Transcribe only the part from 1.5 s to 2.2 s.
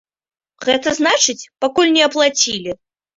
пакуль не